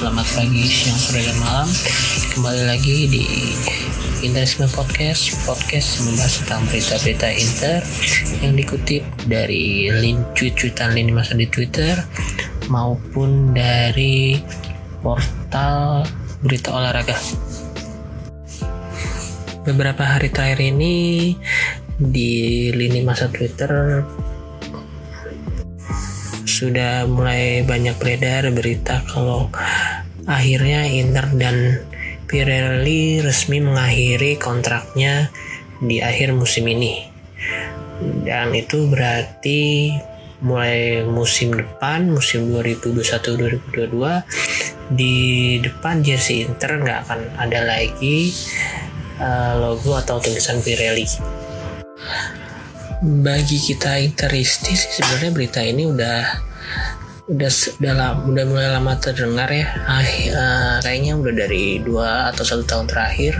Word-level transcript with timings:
Selamat 0.00 0.24
pagi, 0.32 0.64
siang, 0.64 0.96
sore, 0.96 1.20
dan 1.28 1.36
malam. 1.44 1.68
Kembali 2.32 2.62
lagi 2.72 3.04
di 3.04 3.52
Interisme 4.24 4.64
Podcast 4.72 5.36
Podcast 5.44 6.00
membahas 6.00 6.40
tentang 6.40 6.64
berita-berita 6.72 7.28
Inter 7.28 7.84
Yang 8.40 8.54
dikutip 8.64 9.02
dari 9.28 9.92
link 9.92 10.24
tweet-tweetan 10.32 10.96
lini 10.96 11.12
masa 11.12 11.36
di 11.36 11.44
Twitter 11.52 12.00
Maupun 12.72 13.52
dari 13.52 14.40
portal 15.04 16.08
berita 16.40 16.72
olahraga. 16.72 17.20
Beberapa 19.68 20.16
hari 20.16 20.32
terakhir 20.32 20.64
ini 20.64 21.36
di 22.00 22.72
lini 22.72 23.04
masa 23.04 23.28
Twitter 23.28 24.00
sudah 26.60 27.08
mulai 27.08 27.64
banyak 27.64 27.96
beredar 27.96 28.52
berita 28.52 29.00
kalau 29.08 29.48
akhirnya 30.28 30.84
Inter 30.92 31.32
dan 31.40 31.80
Pirelli 32.28 33.24
resmi 33.24 33.64
mengakhiri 33.64 34.36
kontraknya 34.36 35.32
di 35.80 36.04
akhir 36.04 36.36
musim 36.36 36.68
ini. 36.68 37.08
Dan 38.28 38.52
itu 38.52 38.92
berarti 38.92 39.96
mulai 40.44 41.00
musim 41.08 41.56
depan, 41.56 42.12
musim 42.12 42.52
2021-2022 42.52 44.92
di 44.92 45.16
depan 45.64 46.04
jersey 46.04 46.44
Inter 46.44 46.76
nggak 46.76 47.08
akan 47.08 47.40
ada 47.40 47.64
lagi 47.64 48.36
uh, 49.16 49.56
logo 49.56 49.96
atau 49.96 50.20
tulisan 50.20 50.60
Pirelli 50.60 51.08
bagi 53.00 53.56
kita 53.56 53.96
interistis 53.96 55.00
sebenarnya 55.00 55.32
berita 55.32 55.64
ini 55.64 55.88
udah 55.88 56.49
udah 57.30 57.50
udah 57.78 57.94
lama, 57.94 58.20
udah 58.26 58.44
mulai 58.50 58.68
lama 58.74 58.92
terdengar 58.98 59.46
ya. 59.54 59.70
Ah, 59.86 60.02
uh, 60.02 60.76
kayaknya 60.82 61.14
udah 61.14 61.34
dari 61.46 61.78
dua 61.78 62.34
atau 62.34 62.42
satu 62.42 62.66
tahun 62.66 62.90
terakhir 62.90 63.38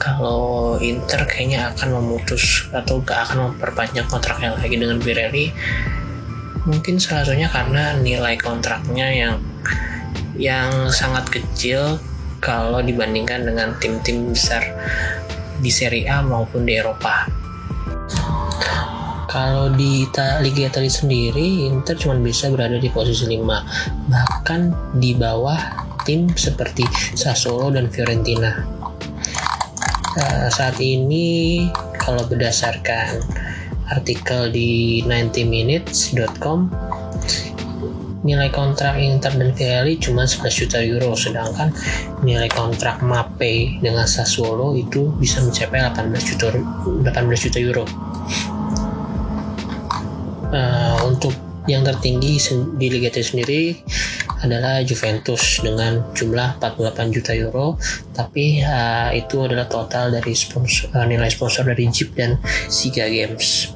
kalau 0.00 0.80
Inter 0.80 1.28
kayaknya 1.28 1.76
akan 1.76 2.00
memutus 2.00 2.66
atau 2.72 3.04
gak 3.04 3.28
akan 3.28 3.52
memperpanjang 3.52 4.08
kontraknya 4.08 4.56
lagi 4.56 4.80
dengan 4.80 4.96
Pirelli. 4.96 5.52
Mungkin 6.64 6.96
salah 6.96 7.28
satunya 7.28 7.52
karena 7.52 8.00
nilai 8.00 8.40
kontraknya 8.40 9.06
yang 9.12 9.34
yang 10.40 10.88
sangat 10.88 11.28
kecil 11.28 12.00
kalau 12.40 12.80
dibandingkan 12.80 13.44
dengan 13.44 13.76
tim-tim 13.76 14.32
besar 14.32 14.64
di 15.60 15.68
Serie 15.68 16.08
A 16.08 16.24
maupun 16.24 16.64
di 16.64 16.80
Eropa 16.80 17.41
kalau 19.32 19.72
di 19.72 20.04
Liga 20.44 20.68
Italia 20.68 20.92
sendiri, 20.92 21.64
Inter 21.64 21.96
cuma 21.96 22.20
bisa 22.20 22.52
berada 22.52 22.76
di 22.76 22.92
posisi 22.92 23.24
5, 23.24 24.12
bahkan 24.12 24.76
di 25.00 25.16
bawah 25.16 25.56
tim 26.04 26.28
seperti 26.36 26.84
Sassuolo 27.16 27.72
dan 27.72 27.88
Fiorentina. 27.88 28.60
Uh, 30.12 30.52
saat 30.52 30.76
ini, 30.84 31.64
kalau 31.96 32.28
berdasarkan 32.28 33.24
artikel 33.88 34.52
di 34.52 35.00
90minutes.com, 35.08 36.68
nilai 38.28 38.52
kontrak 38.52 39.00
Inter 39.00 39.32
dan 39.32 39.56
Pirelli 39.56 39.96
cuma 39.96 40.28
11 40.28 40.60
juta 40.60 40.78
euro 40.78 41.16
sedangkan 41.16 41.74
nilai 42.22 42.46
kontrak 42.52 43.02
Mape 43.02 43.80
dengan 43.82 44.06
Sassuolo 44.06 44.78
itu 44.78 45.10
bisa 45.18 45.42
mencapai 45.42 45.82
18 45.82 46.30
juta 46.30 46.54
18 46.54 47.44
juta 47.48 47.58
euro 47.58 47.84
uh, 50.52 51.08
untuk 51.08 51.32
yang 51.70 51.86
tertinggi 51.86 52.42
di 52.74 52.86
Liga 52.90 53.08
Italia 53.10 53.26
sendiri 53.26 53.62
adalah 54.42 54.82
Juventus 54.82 55.62
dengan 55.62 56.02
jumlah 56.10 56.58
48 56.58 57.14
juta 57.14 57.32
euro. 57.38 57.78
Tapi 58.10 58.60
uh, 58.62 59.14
itu 59.14 59.46
adalah 59.46 59.70
total 59.70 60.10
dari 60.10 60.34
sponsor, 60.34 60.90
uh, 60.94 61.06
nilai 61.06 61.30
sponsor 61.30 61.66
dari 61.70 61.86
Jeep 61.88 62.14
dan 62.18 62.38
Siga 62.66 63.06
Games. 63.06 63.70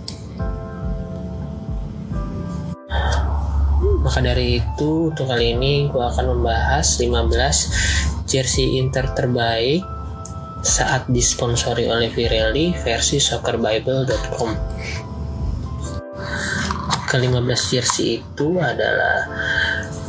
Maka 4.03 4.23
dari 4.23 4.63
itu 4.63 5.11
untuk 5.11 5.27
kali 5.27 5.55
ini 5.55 5.91
gue 5.91 6.03
akan 6.03 6.39
membahas 6.39 6.99
15 6.99 8.27
jersey 8.31 8.79
Inter 8.79 9.11
terbaik 9.15 9.83
saat 10.67 11.07
disponsori 11.11 11.87
oleh 11.87 12.11
Pirelli 12.11 12.75
versi 12.83 13.23
soccerbible.com 13.23 14.51
ke-15 17.07 17.63
jersey 17.71 18.19
itu 18.21 18.49
adalah 18.59 19.27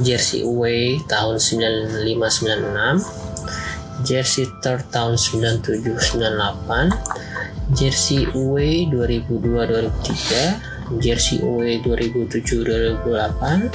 jersey 0.02 0.41
away 0.46 1.02
tahun 1.06 1.38
9596 1.41 3.28
jersey 4.06 4.46
third 4.62 4.85
tahun 4.94 5.18
9798 5.18 6.94
jersey 7.78 8.25
away 8.34 8.86
2002-2003 8.90 11.02
jersey 11.03 11.44
away 11.44 11.84
2007-2008 11.84 13.68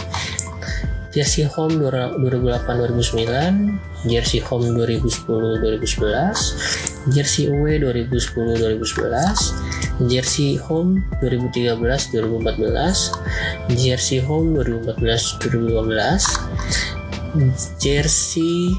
jersey 1.12 1.44
home 1.44 1.76
2008-2009 1.76 4.08
jersey 4.08 4.40
home 4.40 4.72
2010-2011 4.74 7.12
jersey 7.12 7.52
away 7.52 7.76
2010-2011 7.78 9.61
Jersey 10.08 10.56
Home 10.56 11.04
2013-2014, 11.20 13.76
Jersey 13.76 14.24
Home 14.24 14.56
2014-2015, 14.98 17.78
Jersey 17.78 18.74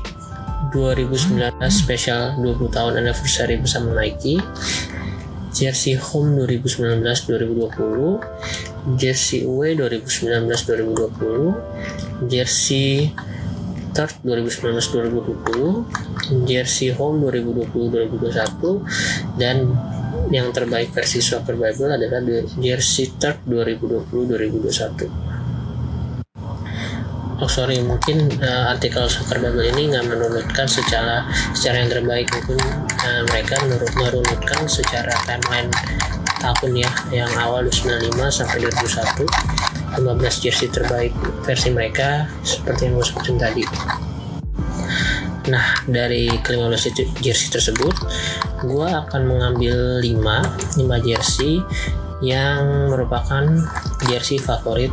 2019 0.72 1.60
spesial 1.70 2.34
20 2.42 2.72
tahun 2.74 2.98
anniversary 3.00 3.58
bersama 3.62 3.94
Nike, 3.94 4.42
Jersey 5.54 5.94
Home 5.96 6.36
2019-2020, 6.50 8.98
Jersey 9.00 9.46
Away 9.46 9.78
2019-2020, 9.80 12.28
Jersey 12.28 13.14
Third 13.94 14.18
2019-2020, 14.26 16.50
Jersey 16.50 16.90
Home 16.98 17.30
2020-2021, 17.30 19.38
dan 19.38 19.78
yang 20.32 20.54
terbaik 20.56 20.94
versi 20.96 21.20
Soccer 21.20 21.58
Bible 21.58 21.92
adalah 21.96 22.22
Jersey 22.60 23.12
Turk 23.20 23.44
2020-2021 23.50 25.44
oh 27.44 27.50
sorry 27.52 27.84
mungkin 27.84 28.32
uh, 28.40 28.72
artikel 28.72 29.04
Soccer 29.12 29.42
Bible 29.44 29.68
ini 29.76 29.92
nggak 29.92 30.06
menurutkan 30.08 30.64
secara 30.64 31.28
secara 31.52 31.84
yang 31.84 31.92
terbaik 31.92 32.32
mungkin 32.32 32.56
uh, 33.04 33.28
mereka 33.34 33.60
menurut 33.68 33.92
menurutkan 34.00 34.64
secara 34.70 35.12
timeline 35.28 35.68
tahun 36.40 36.72
ya 36.76 36.92
yang 37.12 37.32
awal 37.40 37.68
95 37.68 38.16
sampai 38.32 38.58
2001 38.64 39.28
15 40.00 40.44
jersey 40.44 40.68
terbaik 40.72 41.12
versi 41.44 41.70
mereka 41.72 42.32
seperti 42.48 42.88
yang 42.88 43.00
gue 43.00 43.06
sebutin 43.06 43.38
tadi 43.40 43.64
Nah, 45.52 45.76
dari 45.84 46.32
ke-15 46.32 47.20
jersey 47.20 47.52
tersebut, 47.52 47.92
gue 48.64 48.88
akan 48.88 49.28
mengambil 49.28 50.00
5, 50.00 50.80
5 50.80 50.88
jersey 51.04 51.60
yang 52.24 52.88
merupakan 52.88 53.44
jersey 54.08 54.40
favorit 54.40 54.88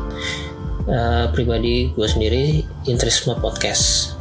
uh, 0.91 1.31
pribadi 1.31 1.95
gue 1.95 2.03
sendiri 2.03 2.67
Interisme 2.91 3.39
Podcast. 3.39 4.19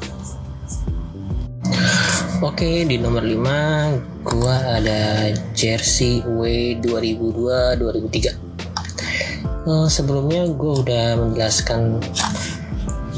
Oke, 2.45 2.85
di 2.85 3.01
nomor 3.01 3.25
5 3.25 4.29
gue 4.29 4.55
ada 4.55 5.33
jersey 5.57 6.21
W 6.23 6.77
2002-2003. 6.85 9.65
Uh, 9.65 9.89
sebelumnya 9.89 10.45
gue 10.45 10.73
udah 10.85 11.17
menjelaskan 11.19 11.99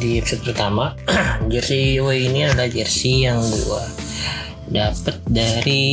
di 0.01 0.17
episode 0.17 0.41
pertama. 0.41 0.97
Jersey 1.53 2.01
away 2.01 2.25
ini 2.25 2.49
adalah 2.49 2.65
jersey 2.65 3.29
yang 3.29 3.37
gue 3.37 3.83
dapet 4.73 5.21
dari 5.29 5.85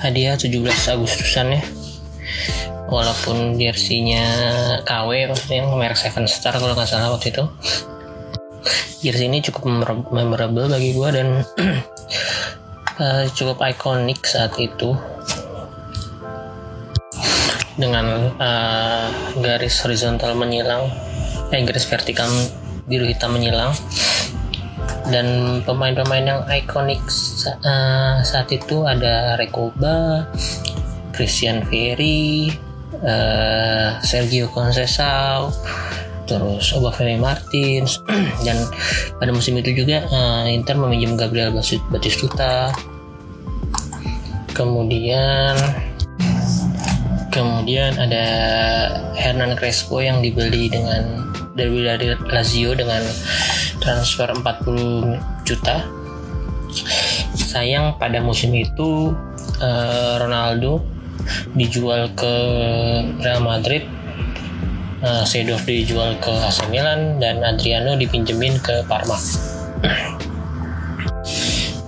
hadiah 0.00 0.40
17 0.40 0.56
Agustusan 0.96 1.60
ya. 1.60 1.62
Walaupun 2.90 3.60
jerseynya 3.60 4.26
KW 4.82 5.30
maksudnya 5.30 5.68
merek 5.70 6.00
Seven 6.00 6.26
Star 6.26 6.56
kalau 6.56 6.72
nggak 6.72 6.88
salah 6.88 7.12
waktu 7.12 7.30
itu. 7.30 7.44
Jersey 9.04 9.28
ini 9.28 9.44
cukup 9.44 9.68
memorable 10.08 10.72
bagi 10.72 10.96
gue 10.96 11.08
dan 11.12 11.28
uh, 12.98 13.24
cukup 13.36 13.60
ikonik 13.62 14.24
saat 14.24 14.56
itu 14.56 14.96
dengan 17.80 18.36
uh, 18.36 19.08
garis 19.40 19.80
horizontal 19.80 20.36
menyilang 20.36 20.92
eh 21.50 21.64
garis 21.66 21.88
vertikal 21.88 22.28
biru 22.86 23.06
hitam 23.08 23.34
menyilang. 23.34 23.74
Dan 25.10 25.58
pemain-pemain 25.66 26.22
yang 26.22 26.40
ikonik 26.46 27.02
uh, 27.66 28.22
saat 28.22 28.46
itu 28.54 28.86
ada 28.86 29.34
Rekoba, 29.34 30.28
Christian 31.10 31.66
Ferry, 31.66 32.54
uh, 33.02 33.98
Sergio 34.06 34.46
Conceição, 34.54 35.50
terus 36.30 36.70
Obafemi 36.78 37.18
Martins 37.18 37.98
dan 38.46 38.62
pada 39.18 39.34
musim 39.34 39.58
itu 39.58 39.74
juga 39.74 40.06
uh, 40.06 40.46
Inter 40.46 40.78
meminjam 40.78 41.18
Gabriel 41.18 41.50
Batistuta. 41.90 42.70
Kemudian 44.54 45.58
kemudian 47.40 47.96
ada 47.96 48.26
Hernan 49.16 49.56
Crespo 49.56 50.04
yang 50.04 50.20
dibeli 50.20 50.68
dengan 50.68 51.32
dari 51.56 51.88
dari 51.88 52.12
Lazio 52.28 52.76
dengan 52.76 53.00
transfer 53.80 54.28
40 54.28 55.48
juta. 55.48 55.80
Sayang 57.32 57.96
pada 57.96 58.20
musim 58.20 58.52
itu 58.52 59.16
uh, 59.64 60.14
Ronaldo 60.20 60.84
dijual 61.56 62.12
ke 62.12 62.34
Real 63.24 63.40
Madrid 63.40 63.88
uh, 65.00 65.24
Seedorf 65.24 65.64
dijual 65.64 66.20
ke 66.20 66.30
AC 66.30 66.68
Milan 66.68 67.18
dan 67.18 67.40
Adriano 67.40 67.96
dipinjemin 67.96 68.60
ke 68.60 68.84
Parma. 68.84 69.16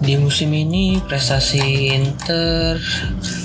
Di 0.02 0.18
musim 0.18 0.50
ini 0.50 0.98
prestasi 1.06 1.94
Inter 1.94 2.74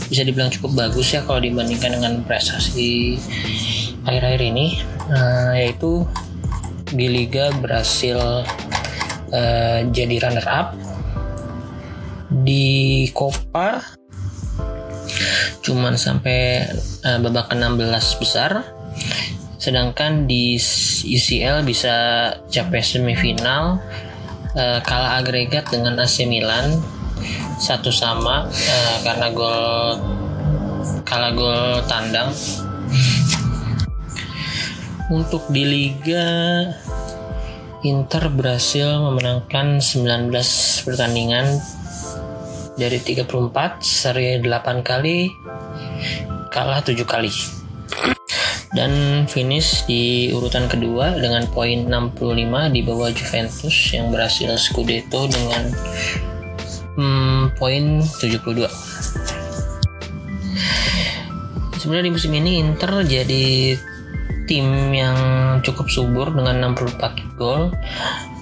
bisa 0.08 0.24
dibilang 0.24 0.52
cukup 0.52 0.88
bagus 0.88 1.14
ya 1.14 1.24
kalau 1.24 1.44
dibandingkan 1.44 2.00
dengan 2.00 2.24
prestasi 2.24 3.20
akhir-akhir 4.08 4.42
ini. 4.44 4.80
Uh, 5.08 5.56
yaitu 5.56 6.04
di 6.92 7.08
Liga 7.08 7.52
berhasil 7.60 8.44
uh, 9.32 9.80
jadi 9.92 10.16
runner 10.24 10.48
up 10.48 10.76
di 12.32 13.08
Copa. 13.12 13.84
Cuman 15.64 16.00
sampai 16.00 16.68
uh, 17.04 17.20
babak 17.24 17.52
16 17.52 18.22
besar. 18.24 18.64
Sedangkan 19.60 20.30
di 20.30 20.56
UCL 21.04 21.68
bisa 21.68 21.96
capai 22.48 22.80
semifinal 22.80 23.84
uh, 24.56 24.80
kalah 24.84 25.20
agregat 25.20 25.68
dengan 25.68 26.00
AC 26.00 26.24
Milan 26.24 26.80
satu 27.58 27.90
sama 27.90 28.46
uh, 28.48 28.98
karena 29.02 29.28
gol 29.34 29.98
kalah 31.04 31.34
gol 31.34 31.82
tandang. 31.90 32.32
Untuk 35.08 35.48
di 35.48 35.64
Liga 35.64 36.28
Inter 37.88 38.28
berhasil 38.28 39.00
memenangkan 39.00 39.80
19 39.80 40.34
pertandingan 40.84 41.48
dari 42.76 43.00
34 43.00 43.80
seri 43.80 44.44
8 44.44 44.84
kali 44.84 45.32
kalah 46.52 46.84
7 46.84 47.00
kali. 47.08 47.32
Dan 48.76 49.24
finish 49.26 49.88
di 49.88 50.30
urutan 50.36 50.68
kedua 50.68 51.16
dengan 51.16 51.48
poin 51.50 51.88
65 51.88 52.76
di 52.76 52.82
bawah 52.84 53.10
Juventus 53.16 53.74
yang 53.96 54.12
berhasil 54.12 54.54
Scudetto 54.60 55.26
dengan 55.32 55.72
hmm, 56.98 57.56
poin 57.56 58.02
72 58.02 58.68
sebenarnya 61.78 62.06
di 62.10 62.14
musim 62.14 62.34
ini 62.34 62.60
Inter 62.60 63.06
jadi 63.06 63.78
tim 64.50 64.92
yang 64.92 65.18
cukup 65.62 65.88
subur 65.88 66.34
dengan 66.34 66.74
64 66.76 67.38
gol 67.38 67.72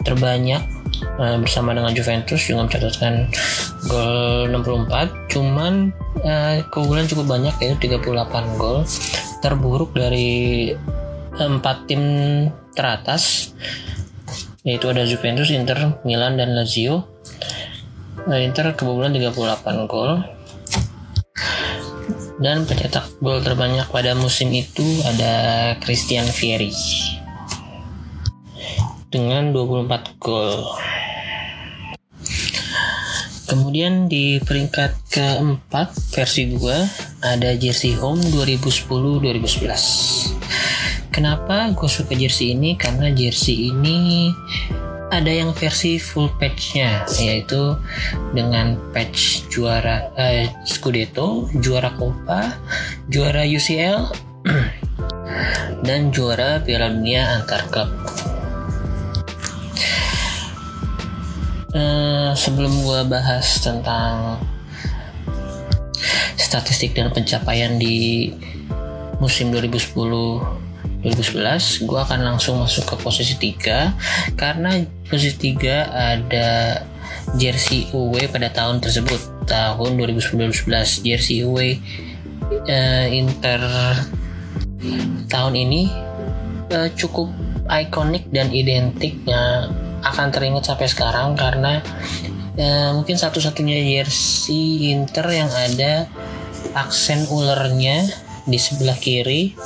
terbanyak 0.07 0.63
uh, 1.19 1.38
bersama 1.42 1.75
dengan 1.75 1.92
Juventus 1.92 2.42
juga 2.42 2.66
mencatatkan 2.66 3.30
gol 3.92 4.50
64 4.50 5.36
cuman 5.36 5.92
uh, 6.24 6.63
keunggulan 6.72 7.06
cukup 7.06 7.38
banyak 7.38 7.54
yaitu 7.60 7.92
38 7.92 8.58
gol 8.58 8.88
terburuk 9.44 9.92
dari 9.94 10.72
empat 11.36 11.92
tim 11.92 12.01
teratas 12.72 13.51
yaitu 14.66 14.90
ada 14.90 15.06
Juventus, 15.06 15.54
Inter, 15.54 16.01
Milan 16.01 16.42
dan 16.42 16.58
Lazio. 16.58 17.14
Nah, 18.25 18.42
Inter 18.42 18.74
kebobolan 18.74 19.13
38 19.13 19.86
gol. 19.86 20.18
Dan 22.42 22.66
pencetak 22.66 23.06
gol 23.22 23.45
terbanyak 23.45 23.86
pada 23.94 24.18
musim 24.18 24.50
itu 24.50 24.83
ada 25.06 25.77
Christian 25.80 26.25
Vieri 26.33 26.74
dengan 29.13 29.54
24 29.54 30.19
gol. 30.19 30.66
Kemudian 33.45 34.10
di 34.10 34.42
peringkat 34.42 35.13
keempat 35.13 35.94
versi 36.12 36.50
gua 36.57 36.81
ada 37.22 37.54
jersey 37.54 37.94
home 37.94 38.19
2010-2011. 38.33 41.13
Kenapa 41.13 41.72
gue 41.72 41.88
suka 41.88 42.12
jersey 42.12 42.51
ini? 42.51 42.75
Karena 42.75 43.07
jersey 43.13 43.72
ini 43.72 44.27
ada 45.15 45.31
yang 45.31 45.56
versi 45.56 45.95
full 45.95 46.27
patch-nya 46.35 47.07
yaitu 47.23 47.79
dengan 48.35 48.75
patch 48.91 49.47
juara 49.47 50.12
uh, 50.19 50.44
Scudetto, 50.67 51.47
juara 51.63 51.95
Coppa, 51.95 52.59
juara 53.07 53.47
UCL 53.47 54.12
dan 55.88 56.12
juara 56.12 56.59
Piala 56.59 56.91
Dunia 56.91 57.39
antar 57.39 57.63
klub. 57.71 57.88
Uh, 61.71 62.35
sebelum 62.35 62.71
gue 62.83 63.00
bahas 63.07 63.63
tentang 63.63 64.44
statistik 66.35 66.91
dan 66.91 67.12
pencapaian 67.15 67.79
di 67.79 68.31
musim 69.23 69.47
2010 69.47 70.64
2011 71.06 71.86
gue 71.86 72.00
akan 72.02 72.19
langsung 72.25 72.57
masuk 72.57 72.90
ke 72.90 72.96
posisi 72.98 73.38
3 73.38 74.34
karena 74.34 74.81
posisi 75.06 75.54
3 75.54 75.62
ada 75.86 76.81
jersey 77.38 77.86
away 77.94 78.25
pada 78.25 78.50
tahun 78.50 78.81
tersebut 78.81 79.46
tahun 79.46 80.02
2011 80.02 80.66
jersey 81.06 81.46
away 81.46 81.77
uh, 82.65 83.06
Inter 83.10 83.62
tahun 85.29 85.53
ini 85.53 85.94
uh, 86.74 86.89
cukup 86.98 87.29
ikonik 87.70 88.29
dan 88.34 88.50
identik 88.50 89.22
yang 89.25 89.74
akan 90.06 90.29
teringat 90.29 90.70
sampai 90.70 90.86
sekarang 90.86 91.34
karena 91.34 91.82
ya, 92.58 92.94
mungkin 92.94 93.18
satu-satunya 93.18 94.01
jersey 94.01 94.94
Inter 94.94 95.25
yang 95.29 95.50
ada 95.53 96.10
aksen 96.77 97.25
ulernya 97.29 98.06
di 98.46 98.58
sebelah 98.62 98.98
kiri 98.98 99.58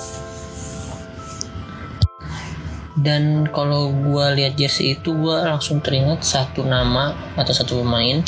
dan 3.00 3.48
kalau 3.56 3.96
gue 3.96 4.26
lihat 4.36 4.60
jersey 4.60 5.00
itu 5.00 5.16
gue 5.16 5.38
langsung 5.40 5.80
teringat 5.80 6.20
satu 6.24 6.68
nama 6.68 7.16
atau 7.40 7.54
satu 7.56 7.80
pemain 7.80 8.20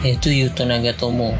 yaitu 0.00 0.32
Yuto 0.32 0.64
Nagatomo 0.64 1.36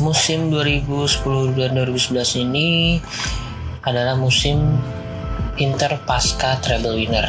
musim 0.00 0.48
2010 0.48 1.58
dan 1.58 1.74
2011 1.76 2.44
ini 2.48 2.98
adalah 3.84 4.16
musim 4.16 4.78
Inter 5.58 6.00
pasca 6.06 6.56
treble 6.64 6.96
winner 6.96 7.28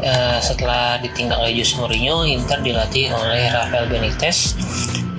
Uh, 0.00 0.40
setelah 0.40 0.96
ditinggal 1.04 1.44
oleh 1.44 1.60
Jose 1.60 1.76
Mourinho, 1.76 2.24
Inter 2.24 2.64
dilatih 2.64 3.12
oleh 3.12 3.52
Rafael 3.52 3.84
Benitez 3.84 4.56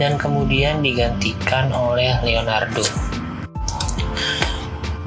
dan 0.02 0.18
kemudian 0.18 0.82
digantikan 0.82 1.70
oleh 1.70 2.18
Leonardo. 2.26 2.82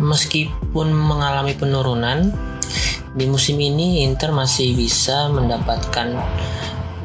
Meskipun 0.04 0.92
mengalami 0.92 1.56
penurunan, 1.56 2.28
di 3.16 3.24
musim 3.24 3.56
ini 3.56 4.04
Inter 4.04 4.36
masih 4.36 4.76
bisa 4.76 5.32
mendapatkan 5.32 6.12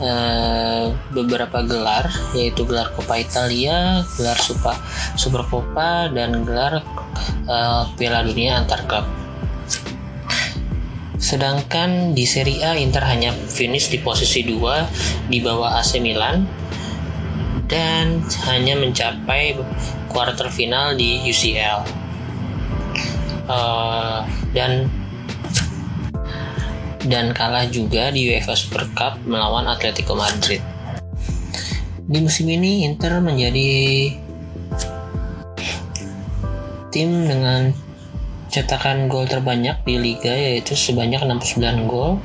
uh, 0.03 0.91
beberapa 1.15 1.63
gelar, 1.63 2.11
yaitu 2.35 2.67
gelar 2.67 2.91
Coppa 2.91 3.15
Italia, 3.15 4.03
gelar 4.19 4.35
Super 4.35 4.75
Supercoppa, 5.15 6.11
dan 6.11 6.43
gelar 6.43 6.83
uh, 7.47 7.87
Piala 7.95 8.27
Dunia 8.27 8.59
antar 8.59 8.83
klub. 8.83 9.07
Sedangkan 11.19 12.15
di 12.15 12.27
Serie 12.27 12.63
A 12.63 12.75
Inter 12.75 13.03
hanya 13.07 13.31
finish 13.31 13.91
di 13.91 13.99
posisi 13.99 14.43
2 14.43 15.27
di 15.31 15.39
bawah 15.39 15.77
AC 15.77 16.03
Milan 16.03 16.47
dan 17.69 18.23
hanya 18.49 18.75
mencapai 18.75 19.55
quarter 20.09 20.49
final 20.49 20.97
di 20.97 21.21
UCL. 21.27 21.98
Uh, 23.49 23.57
eh, 23.57 24.19
dan 24.53 24.71
dan 27.09 27.33
kalah 27.33 27.65
juga 27.65 28.13
di 28.13 28.29
UEFA 28.29 28.53
Super 28.53 28.85
Cup 28.93 29.17
melawan 29.25 29.65
Atletico 29.65 30.13
Madrid. 30.13 30.61
Di 32.05 32.19
musim 32.21 32.45
ini 32.45 32.85
Inter 32.85 33.17
menjadi 33.17 34.13
tim 36.93 37.09
dengan 37.25 37.73
cetakan 38.49 39.09
gol 39.09 39.29
terbanyak 39.29 39.81
di 39.85 39.97
liga 39.97 40.33
yaitu 40.33 40.73
sebanyak 40.73 41.21
69 41.21 41.89
gol. 41.89 42.21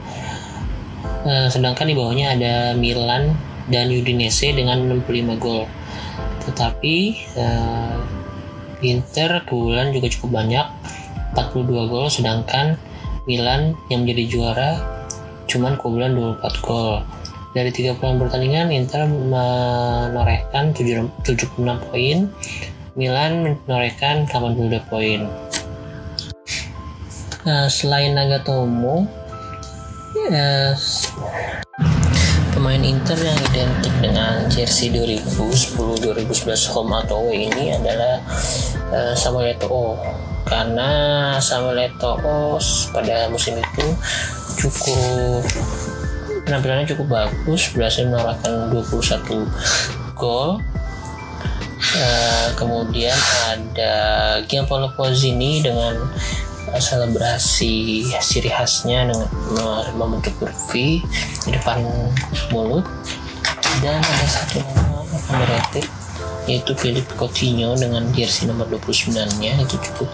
Uh, 1.24 1.48
sedangkan 1.48 1.88
di 1.88 1.96
bawahnya 1.96 2.36
ada 2.36 2.54
Milan 2.76 3.32
dan 3.72 3.88
Udinese 3.88 4.52
dengan 4.52 4.84
65 4.92 5.40
gol. 5.40 5.64
Tetapi 6.44 6.96
uh, 7.40 7.96
Inter 8.84 9.40
keunggulan 9.48 9.96
juga 9.96 10.12
cukup 10.12 10.44
banyak 10.44 10.66
42 11.34 11.90
gol 11.90 12.06
sedangkan 12.08 12.78
Milan 13.28 13.74
yang 13.90 14.06
menjadi 14.06 14.24
juara 14.30 14.70
cuman 15.50 15.76
kebobolan 15.76 16.16
24 16.40 16.64
gol. 16.64 17.04
Dari 17.54 17.70
30 17.70 18.00
pertandingan 18.00 18.74
Inter 18.74 19.06
menorehkan 19.06 20.74
76 20.74 21.54
poin 21.62 22.18
Milan 22.94 23.58
menorehkan 23.66 24.26
82 24.30 24.90
poin. 24.90 25.26
Nah, 27.44 27.68
selain 27.68 28.14
Nagatomo 28.16 29.04
ya, 30.30 30.72
pemain 32.54 32.80
Inter 32.80 33.18
yang 33.18 33.38
identik 33.52 33.94
dengan 34.00 34.46
jersey 34.48 34.94
2010-2011 34.94 36.72
home 36.72 36.94
atau 37.02 37.28
away 37.28 37.50
ini 37.50 37.74
adalah 37.74 38.22
uh, 38.94 39.12
Samuel 39.12 39.58
Eto'o 39.58 39.98
karena 40.54 40.90
Samuel 41.42 41.90
Eto'o 41.90 42.62
pada 42.94 43.26
musim 43.26 43.58
itu 43.58 43.87
cukup 44.54 45.42
penampilannya 46.46 46.87
cukup 46.94 47.11
bagus 47.11 47.75
berhasil 47.75 48.06
menorehkan 48.06 48.70
21 48.70 50.14
gol. 50.14 50.62
Uh, 51.94 52.49
kemudian 52.54 53.14
ada 53.50 53.94
Gianpaolo 54.46 54.94
Pozzini 54.94 55.58
dengan 55.61 55.99
selebrasi 56.75 58.06
ciri 58.18 58.50
khasnya 58.50 59.11
dengan 59.11 59.30
membentuk 59.99 60.38
V 60.70 61.02
di 61.42 61.50
depan 61.50 61.82
mulut. 62.54 62.87
Dan 63.82 63.99
ada 63.99 64.26
satu 64.30 64.62
nama 64.62 65.02
underrated 65.34 66.03
yaitu 66.44 66.76
Philip 66.76 67.08
Coutinho 67.16 67.76
dengan 67.76 68.04
jersey 68.12 68.46
nomor 68.48 68.68
29 68.68 69.40
nya 69.40 69.56
itu 69.60 69.76
cukup 69.80 70.08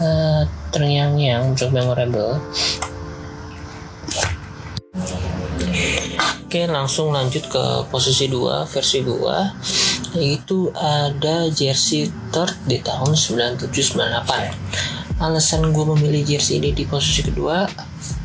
uh, 0.00 0.48
terngiang-ngiang 0.72 1.56
cukup 1.56 1.84
memorable. 1.84 2.40
Oke 6.48 6.64
langsung 6.64 7.12
lanjut 7.12 7.44
ke 7.44 7.84
posisi 7.92 8.24
2 8.24 8.64
versi 8.72 9.04
2 9.04 10.16
yaitu 10.16 10.72
ada 10.72 11.44
jersey 11.52 12.08
third 12.32 12.56
di 12.64 12.80
tahun 12.80 13.12
9798 13.12 15.20
alasan 15.20 15.68
gue 15.74 15.84
memilih 15.98 16.22
jersey 16.24 16.62
ini 16.62 16.70
di 16.72 16.88
posisi 16.88 17.20
kedua 17.26 17.66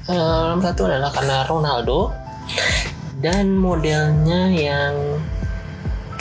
uh, 0.07 0.41
nomor 0.53 0.63
satu 0.63 0.87
adalah 0.87 1.11
karena 1.11 1.43
Ronaldo 1.43 2.13
dan 3.19 3.59
modelnya 3.59 4.47
yang 4.55 5.19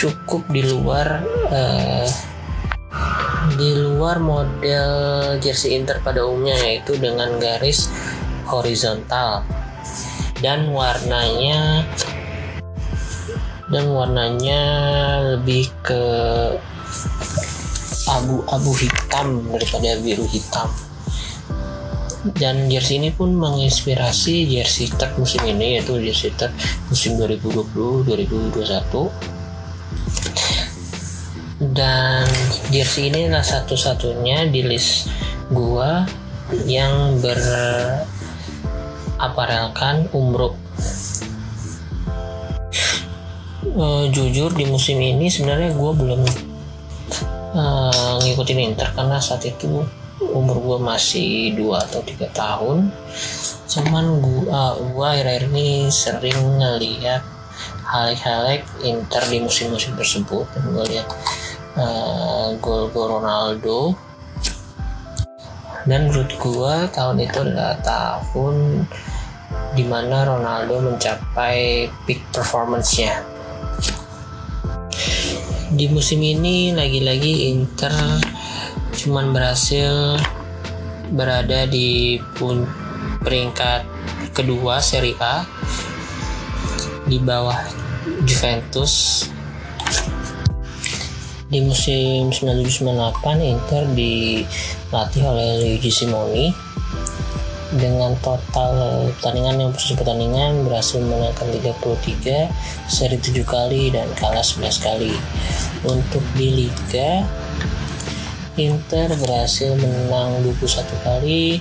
cukup 0.03 0.43
di 0.51 0.67
luar 0.67 1.23
uh, 1.55 2.11
di 3.55 3.71
luar 3.79 4.19
model 4.19 4.91
jersey 5.39 5.79
Inter 5.79 6.03
pada 6.03 6.27
umumnya 6.27 6.59
yaitu 6.59 6.99
dengan 6.99 7.39
garis 7.39 7.87
horizontal. 8.51 9.47
Dan 10.43 10.75
warnanya 10.75 11.87
dan 13.71 13.95
warnanya 13.95 14.63
lebih 15.39 15.71
ke 15.87 16.03
abu-abu 18.11 18.75
hitam 18.75 19.47
daripada 19.55 20.03
biru 20.03 20.27
hitam. 20.27 20.67
Dan 22.35 22.67
jersey 22.67 22.99
ini 22.99 23.15
pun 23.15 23.39
menginspirasi 23.39 24.51
jersey 24.51 24.91
third 24.99 25.15
musim 25.15 25.47
ini 25.47 25.79
yaitu 25.79 25.95
jersey 26.03 26.35
third 26.35 26.51
musim 26.91 27.15
2020-2021 27.23 29.32
dan 31.71 32.27
jersey 32.75 33.07
ini 33.07 33.31
adalah 33.31 33.47
satu-satunya 33.47 34.51
di 34.51 34.67
list 34.67 35.07
gua 35.55 36.03
yang 36.67 37.23
beraparelkan 37.23 40.11
umroh. 40.11 40.59
Uh, 43.73 44.05
jujur 44.11 44.51
di 44.53 44.67
musim 44.67 45.01
ini 45.01 45.31
sebenarnya 45.33 45.73
gue 45.73 45.93
belum 45.97 46.29
uh, 47.57 48.21
ngikutin 48.21 48.69
Inter 48.69 48.93
karena 48.93 49.17
saat 49.23 49.49
itu 49.49 49.87
umur 50.21 50.61
gue 50.61 50.77
masih 50.83 51.57
2 51.57 51.73
atau 51.79 52.03
tiga 52.03 52.27
tahun. 52.35 52.91
Cuman 53.71 54.21
uh, 54.51 54.75
gua 54.93 55.17
akhir-akhir 55.17 55.49
ini 55.55 55.89
sering 55.89 56.37
ngeliat 56.59 57.23
highlight-highlight 57.87 58.67
Inter 58.85 59.23
di 59.31 59.41
musim-musim 59.41 59.97
tersebut. 59.97 60.45
Dan 60.53 60.69
gue 60.75 60.85
lihat 60.93 61.09
uh, 61.77 62.57
gol-gol 62.59 63.21
Ronaldo. 63.21 63.97
Dan 65.83 66.09
menurut 66.09 66.31
gue 66.39 66.75
tahun 66.95 67.17
itu 67.27 67.43
adalah 67.43 67.75
tahun 67.83 68.87
di 69.75 69.83
mana 69.83 70.23
Ronaldo 70.29 70.79
mencapai 70.79 71.91
peak 72.07 72.23
performance-nya. 72.31 73.25
Di 75.73 75.89
musim 75.89 76.21
ini 76.21 76.77
lagi-lagi 76.77 77.51
Inter 77.51 77.93
cuman 78.93 79.33
berhasil 79.33 80.21
berada 81.11 81.67
di 81.67 82.21
pun 82.37 82.69
peringkat 83.25 83.83
kedua 84.37 84.79
Serie 84.79 85.17
A 85.19 85.43
di 87.09 87.19
bawah 87.19 87.57
Juventus 88.23 89.27
di 91.53 91.61
musim 91.61 92.33
1998 92.33 93.45
Inter 93.45 93.85
dilatih 93.93 95.23
oleh 95.29 95.49
Luigi 95.61 95.93
Simoni. 95.93 96.49
Dengan 97.73 98.13
total 98.21 99.09
pertandingan 99.17 99.57
yang 99.57 99.71
proses 99.73 99.97
pertandingan 99.97 100.65
berhasil 100.65 101.01
menangkan 101.01 101.49
33 101.57 102.49
seri 102.89 103.17
7 103.17 103.45
kali 103.45 103.93
dan 103.93 104.09
kalah 104.17 104.45
11 104.45 104.81
kali. 104.81 105.13
Untuk 105.85 106.25
di 106.37 106.49
Liga 106.65 107.25
Inter 108.57 109.13
berhasil 109.17 109.77
menang 109.77 110.41
21 110.45 111.05
kali 111.05 111.61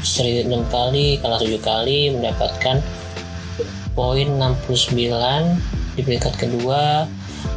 seri 0.00 0.40
6 0.48 0.72
kali 0.72 1.20
kalah 1.20 1.36
7 1.36 1.60
kali 1.60 2.16
mendapatkan 2.16 2.80
poin 3.92 4.28
69 4.40 4.96
di 5.94 6.00
peringkat 6.00 6.34
kedua 6.40 7.04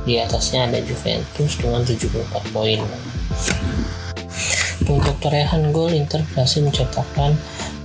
di 0.07 0.15
atasnya 0.23 0.71
ada 0.71 0.79
Juventus 0.79 1.59
dengan 1.59 1.83
74 1.83 2.55
poin 2.55 2.79
untuk 4.87 5.19
torehan 5.19 5.75
gol 5.75 5.91
Inter 5.91 6.23
berhasil 6.31 6.63
mencetakkan 6.63 7.35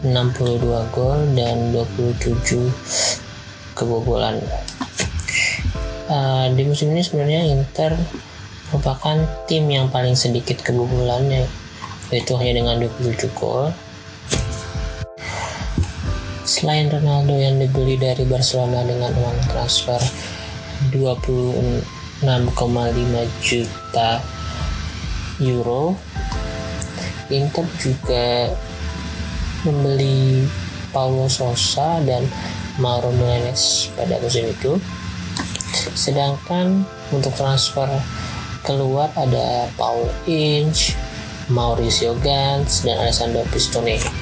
62 0.06 0.62
gol 0.94 1.18
dan 1.34 1.74
27 1.74 2.70
kebobolan. 3.74 4.38
Uh, 6.06 6.46
di 6.54 6.62
musim 6.62 6.94
ini 6.94 7.02
sebenarnya 7.02 7.42
Inter 7.50 7.98
merupakan 8.70 9.18
tim 9.50 9.66
yang 9.66 9.90
paling 9.90 10.14
sedikit 10.14 10.62
kebobolannya 10.62 11.50
yaitu 12.14 12.38
hanya 12.38 12.62
dengan 12.62 12.76
27 12.86 13.34
gol. 13.34 13.74
Selain 16.46 16.86
Ronaldo 16.86 17.34
yang 17.34 17.58
dibeli 17.58 17.98
dari 17.98 18.22
Barcelona 18.28 18.86
dengan 18.86 19.10
uang 19.10 19.38
transfer 19.50 19.98
26,5 22.22 23.42
juta 23.42 24.22
euro 25.42 25.98
Inter 27.32 27.66
juga 27.80 28.52
membeli 29.66 30.46
Paulo 30.92 31.26
Sosa 31.26 31.98
dan 32.04 32.28
Mauro 32.76 33.10
Mendes 33.16 33.88
pada 33.96 34.20
musim 34.20 34.52
itu. 34.52 34.76
Sedangkan 35.96 36.84
untuk 37.10 37.32
transfer 37.34 37.88
keluar 38.62 39.08
ada 39.16 39.66
Paul 39.74 40.06
Inch, 40.28 40.94
Mauricio 41.48 42.14
Gantz, 42.20 42.84
dan 42.84 43.00
Alessandro 43.00 43.42
Pistone. 43.50 44.21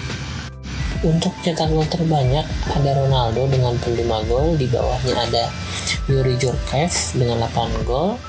Untuk 1.00 1.32
cetak 1.40 1.72
gol 1.72 1.88
terbanyak 1.88 2.44
ada 2.76 2.90
Ronaldo 2.92 3.48
dengan 3.48 3.72
5 3.80 4.28
gol, 4.28 4.60
di 4.60 4.68
bawahnya 4.68 5.16
ada 5.16 5.44
Yuri 6.12 6.36
Jorkev 6.36 6.92
dengan 7.16 7.40
8 7.48 7.88
gol, 7.88 8.20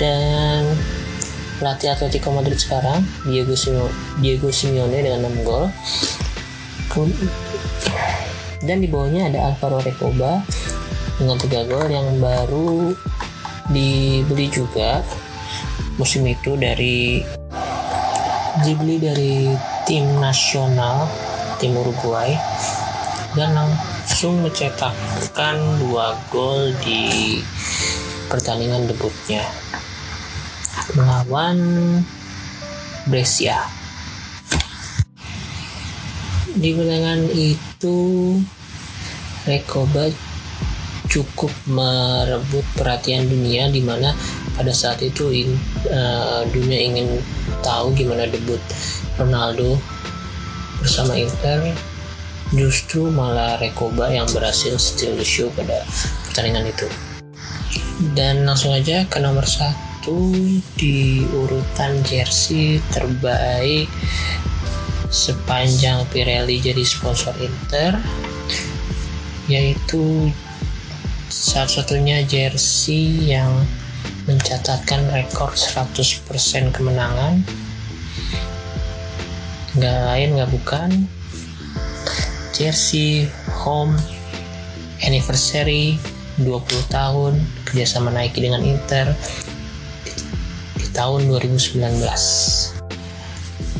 dan 0.00 0.64
pelatih 1.60 1.92
Atletico 1.92 2.32
Madrid 2.32 2.56
sekarang 2.56 3.04
Diego 3.28 3.52
Simeone, 3.52 3.92
Diego 4.24 4.48
Simeone 4.48 4.96
dengan 5.04 5.28
6 5.28 5.44
gol. 5.44 5.68
Dan 8.64 8.80
di 8.80 8.88
bawahnya 8.88 9.28
ada 9.28 9.52
Alvaro 9.52 9.84
Recoba 9.84 10.40
dengan 11.20 11.36
3 11.36 11.68
gol 11.68 11.86
yang 11.92 12.08
baru 12.16 12.96
dibeli 13.68 14.48
juga 14.48 15.04
musim 16.00 16.24
itu 16.24 16.56
dari 16.56 17.20
dibeli 18.64 18.96
dari 19.00 19.52
tim 19.84 20.04
nasional 20.16 21.08
tim 21.58 21.74
Uruguay 21.74 22.34
dan 23.34 23.54
langsung 23.54 24.42
mencetakkan 24.46 25.58
dua 25.82 26.14
gol 26.30 26.70
di 26.86 27.42
pertandingan 28.30 28.86
debutnya. 28.86 29.42
Melawan 30.94 31.58
Brescia. 33.10 33.58
Di 36.54 36.70
pertandingan 36.72 37.26
itu 37.34 37.98
Rekoba 39.44 40.08
cukup 41.10 41.52
merebut 41.68 42.64
perhatian 42.74 43.28
dunia 43.28 43.68
di 43.68 43.84
mana 43.84 44.16
pada 44.56 44.72
saat 44.72 45.04
itu 45.04 45.30
uh, 45.92 46.42
dunia 46.48 46.80
ingin 46.80 47.20
tahu 47.60 47.92
gimana 47.92 48.24
debut 48.24 48.58
Ronaldo 49.20 49.76
bersama 50.84 51.16
Inter 51.16 51.72
justru 52.52 53.08
malah 53.08 53.56
Rekoba 53.56 54.12
yang 54.12 54.28
berhasil 54.28 54.76
steal 54.76 55.16
the 55.16 55.24
show 55.24 55.48
pada 55.56 55.80
pertandingan 56.28 56.68
itu. 56.68 56.84
Dan 58.12 58.44
langsung 58.44 58.76
aja 58.76 59.08
ke 59.08 59.16
nomor 59.16 59.48
satu 59.48 60.36
di 60.76 61.24
urutan 61.24 62.04
jersey 62.04 62.84
terbaik 62.92 63.88
sepanjang 65.08 66.04
Pirelli 66.12 66.60
jadi 66.60 66.84
sponsor 66.84 67.32
Inter 67.40 67.96
yaitu 69.48 70.28
satu-satunya 71.32 72.28
jersey 72.28 73.32
yang 73.32 73.50
mencatatkan 74.28 75.08
rekor 75.12 75.52
100% 75.52 76.24
kemenangan 76.72 77.44
nggak 79.78 79.98
lain 80.10 80.28
nggak 80.38 80.50
bukan. 80.50 80.90
Jersey 82.54 83.26
home 83.50 83.98
anniversary 85.02 85.98
20 86.38 86.90
tahun 86.90 87.38
kerjasama 87.66 88.10
Nike 88.10 88.42
dengan 88.42 88.62
Inter 88.62 89.10
di, 90.78 90.86
tahun 90.90 91.30
2019 91.30 91.78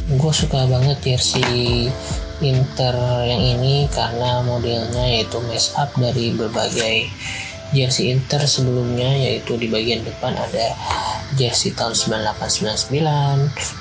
gue 0.05 0.33
suka 0.37 0.69
banget 0.69 0.99
jersey 1.01 1.89
Inter 2.45 2.95
yang 3.25 3.43
ini 3.59 3.89
karena 3.89 4.45
modelnya 4.45 5.07
yaitu 5.07 5.41
mess 5.49 5.73
up 5.75 5.91
dari 5.97 6.35
berbagai 6.37 7.09
jersey 7.73 8.13
Inter 8.13 8.45
sebelumnya 8.45 9.09
yaitu 9.09 9.57
di 9.57 9.73
bagian 9.73 10.05
depan 10.05 10.37
ada 10.37 10.77
jersey 11.35 11.73
tahun 11.73 11.97
9899, 11.97 13.01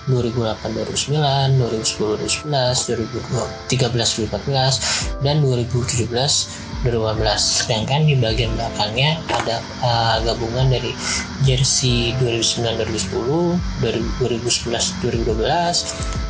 2008 0.09 0.71
2009, 0.71 1.59
2010 1.59 2.47
2011, 2.47 2.87
2013 3.67 3.67
2014 3.67 5.19
dan 5.21 5.43
2017 5.43 6.63
2015. 6.83 7.39
Sedangkan 7.39 8.03
di 8.03 8.19
bagian 8.19 8.51
belakangnya 8.59 9.15
ada 9.31 9.63
uh, 9.79 10.19
gabungan 10.27 10.67
dari 10.67 10.91
jersey 11.47 12.11
2009 12.19 12.83
2010, 12.83 13.55
2011 13.79 14.99
2012, 14.99 15.31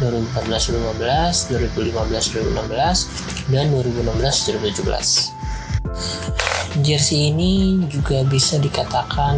2014 0.01 1.49
2015, 1.49 1.49
2015 1.49 3.49
2016 3.49 3.49
dan 3.49 3.73
2016 3.73 4.85
2017. 4.85 6.52
Jersey 6.81 7.29
ini 7.29 7.85
juga 7.85 8.25
bisa 8.25 8.57
dikatakan 8.57 9.37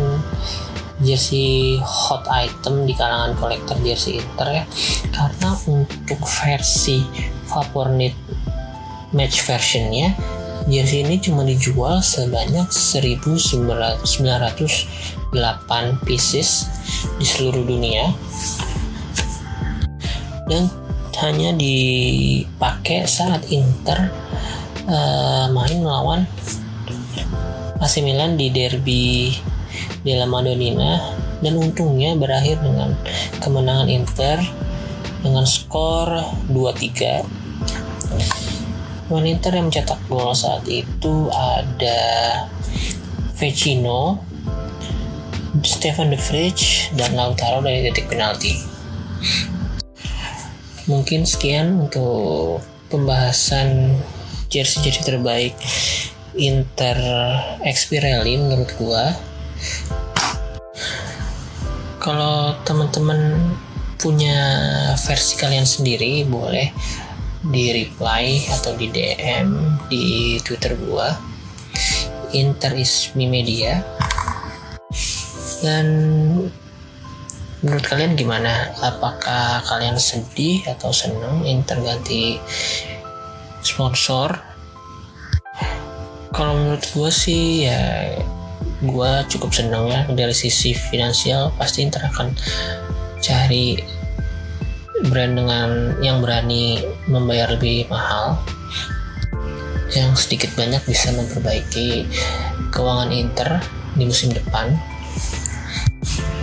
jersey 1.04 1.76
hot 1.84 2.24
item 2.32 2.88
di 2.88 2.96
kalangan 2.96 3.36
kolektor 3.36 3.76
jersey 3.84 4.24
Inter 4.24 4.64
ya. 4.64 4.66
Karena 5.12 5.52
untuk 5.68 6.24
versi 6.24 7.04
Vapornit 7.52 8.16
match 9.12 9.44
versionnya 9.44 10.16
jersey 10.66 11.06
ini 11.06 11.20
cuma 11.22 11.46
dijual 11.46 12.02
sebanyak 12.02 12.72
1908 12.72 13.28
pieces 16.08 16.50
di 17.20 17.26
seluruh 17.28 17.68
dunia. 17.68 18.16
Dan 20.48 20.72
hanya 21.20 21.52
dipakai 21.58 23.08
saat 23.08 23.48
Inter 23.50 24.12
uh, 24.88 25.48
main 25.50 25.80
melawan 25.82 26.28
AC 27.82 28.04
Milan 28.04 28.40
di 28.40 28.52
derby 28.52 29.36
della 30.06 30.28
Madonnina 30.30 31.00
dan 31.44 31.60
untungnya 31.60 32.16
berakhir 32.16 32.64
dengan 32.64 32.96
kemenangan 33.44 33.92
Inter 33.92 34.40
dengan 35.26 35.44
skor 35.44 36.22
2-3 36.52 37.46
Pemain 39.06 39.30
Inter 39.30 39.54
yang 39.54 39.70
mencetak 39.70 40.02
gol 40.10 40.34
saat 40.34 40.66
itu 40.66 41.30
ada 41.30 42.02
Vecino, 43.38 44.18
Stefan 45.62 46.10
De 46.10 46.18
Vrij, 46.18 46.90
dan 46.98 47.14
Lautaro 47.14 47.62
dari 47.62 47.86
titik 47.86 48.10
penalti. 48.10 48.58
Mungkin 50.90 51.22
sekian 51.30 51.86
untuk 51.86 52.66
pembahasan 52.90 53.94
jersey-jersey 54.50 55.06
terbaik 55.06 55.54
Inter 56.36 57.00
X 57.64 57.88
Pirelli 57.88 58.36
menurut 58.36 58.68
gua. 58.76 59.16
Kalau 62.04 62.54
teman-teman 62.68 63.40
punya 63.96 64.38
versi 65.00 65.40
kalian 65.40 65.64
sendiri 65.64 66.28
boleh 66.28 66.76
di 67.40 67.72
reply 67.72 68.52
atau 68.52 68.76
di 68.76 68.92
DM 68.92 69.80
di 69.88 70.36
Twitter 70.44 70.76
gua. 70.76 71.16
Interismi 72.36 73.32
Media. 73.32 73.80
Dan 75.64 75.88
menurut 77.64 77.86
kalian 77.88 78.20
gimana? 78.20 78.76
Apakah 78.84 79.64
kalian 79.64 79.96
sedih 79.96 80.68
atau 80.68 80.92
senang 80.92 81.48
Inter 81.48 81.80
ganti 81.80 82.36
sponsor 83.64 84.55
kalau 86.36 86.52
menurut 86.52 86.84
gue 86.92 87.12
sih 87.16 87.72
ya 87.72 88.12
gue 88.84 89.12
cukup 89.32 89.56
seneng 89.56 89.88
ya 89.88 90.04
dari 90.12 90.36
sisi 90.36 90.76
finansial. 90.76 91.56
Pasti 91.56 91.88
Inter 91.88 92.04
akan 92.12 92.36
cari 93.24 93.80
brand 95.08 95.40
dengan 95.40 95.96
yang 96.04 96.20
berani 96.20 96.84
membayar 97.08 97.56
lebih 97.56 97.88
mahal 97.88 98.36
yang 99.96 100.12
sedikit 100.20 100.52
banyak 100.60 100.84
bisa 100.84 101.16
memperbaiki 101.16 102.04
keuangan 102.76 103.16
Inter 103.16 103.64
di 103.96 104.04
musim 104.04 104.36
depan. 104.36 104.76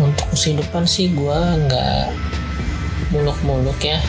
Untuk 0.01 0.25
musim 0.33 0.57
depan 0.57 0.89
sih 0.89 1.13
gue 1.13 1.39
nggak 1.69 2.09
muluk-muluk 3.13 3.77
ya 3.85 4.01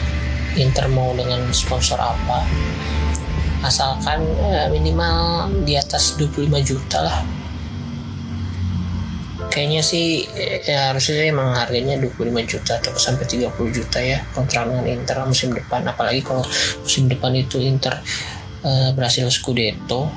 Inter 0.56 0.88
mau 0.88 1.12
dengan 1.12 1.52
sponsor 1.52 2.00
apa 2.00 2.48
asalkan 3.63 4.28
eh, 4.43 4.67
minimal 4.69 5.47
di 5.63 5.80
atas 5.80 6.19
25 6.19 6.52
juta 6.62 6.99
lah. 6.99 7.19
Kayaknya 9.47 9.82
sih 9.86 10.26
ya 10.65 10.91
harusnya 10.91 11.30
emang 11.30 11.54
harganya 11.54 11.95
25 12.02 12.52
juta 12.52 12.82
atau 12.82 12.97
sampai 12.97 13.26
30 13.30 13.54
juta 13.69 14.02
ya 14.02 14.19
kontrak 14.34 14.65
dengan 14.65 14.86
Inter 14.86 15.23
musim 15.23 15.54
depan. 15.54 15.86
Apalagi 15.86 16.26
kalau 16.26 16.41
musim 16.82 17.06
depan 17.06 17.38
itu 17.38 17.62
Inter 17.62 17.93
uh, 18.65 18.89
berhasil 18.97 19.30
Scudetto. 19.30 20.10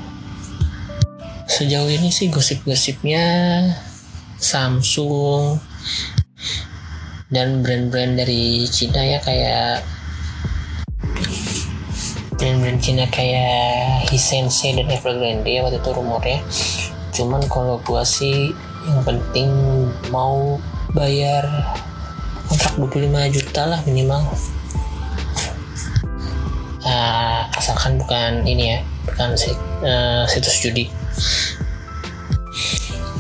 Sejauh 1.46 1.87
ini 1.92 2.09
sih 2.11 2.32
gosip-gosipnya 2.32 3.22
Samsung 4.40 5.61
dan 7.28 7.61
brand-brand 7.61 8.16
dari 8.16 8.64
Cina 8.70 9.02
ya 9.04 9.18
kayak 9.20 9.95
brand-brand 12.46 12.78
Cina 12.78 13.11
kayak 13.11 14.06
Hisense 14.06 14.70
dan 14.70 14.87
Evergrande 14.87 15.50
ya 15.50 15.66
waktu 15.66 15.82
itu 15.82 15.90
rumornya. 15.90 16.38
Cuman 17.11 17.42
kalau 17.50 17.82
gua 17.82 18.06
sih 18.06 18.54
yang 18.87 19.02
penting 19.02 19.50
mau 20.14 20.62
bayar 20.94 21.42
kontrak 22.46 22.78
25 22.78 23.35
juta 23.35 23.62
lah 23.66 23.82
minimal. 23.82 24.22
Uh, 26.87 27.50
asalkan 27.59 27.98
bukan 27.98 28.46
ini 28.46 28.78
ya 28.78 28.87
bukan 29.11 29.35
uh, 29.82 30.22
situs 30.30 30.62
judi. 30.62 30.87